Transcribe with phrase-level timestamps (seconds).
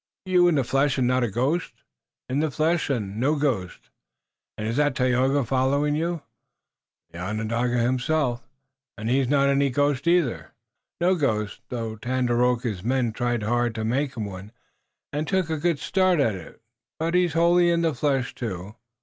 [0.25, 1.73] "You in the flesh and not a ghost?"
[2.27, 3.91] "In the flesh and no ghost."
[4.57, 6.23] "And is that Tayoga following you?"
[7.11, 8.41] "The Onondaga himself."
[8.97, 10.53] "And he is not any ghost, either?"
[10.99, 14.51] "No ghost, though Tandakora's men tried hard to make him one,
[15.13, 16.63] and took a good start at it.
[16.97, 18.73] But he's wholly in the flesh, too."